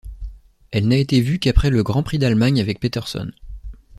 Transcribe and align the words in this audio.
Elle 0.71 0.87
n'a 0.87 0.97
été 0.97 1.21
vu 1.21 1.37
qu'après 1.37 1.69
le 1.69 1.83
Grand 1.83 2.01
Prix 2.01 2.17
d'Allemagne 2.17 2.59
avec 2.59 2.79
Peterson. 2.79 3.31